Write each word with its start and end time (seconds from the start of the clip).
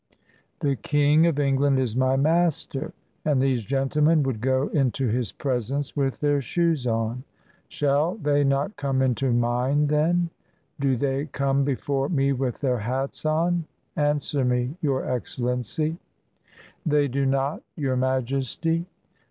The 0.61 0.77
King 0.77 1.27
of 1.27 1.37
England 1.39 1.77
is 1.77 1.95
my 1.95 2.15
master; 2.15 2.91
and 3.23 3.39
these 3.39 3.61
gentlemen 3.61 4.23
would 4.23 4.41
go 4.41 4.67
into 4.69 5.05
his 5.09 5.31
presence 5.31 5.95
with 5.95 6.21
their 6.21 6.41
shoes 6.41 6.87
on. 6.87 7.23
Shall 7.67 8.15
they 8.15 8.43
not 8.43 8.77
come 8.77 9.03
into 9.03 9.31
mine, 9.31 9.85
then? 9.85 10.31
Do 10.79 10.95
they 10.95 11.27
come 11.27 11.63
before 11.63 12.09
me 12.09 12.33
with 12.33 12.61
their 12.61 12.79
hats 12.79 13.27
on? 13.27 13.65
Answer 13.95 14.43
me, 14.43 14.75
Your 14.81 15.05
Excellency." 15.07 15.99
"They 16.83 17.07
do 17.07 17.27
not. 17.27 17.61
Your 17.75 17.95
Majesty." 17.95 18.87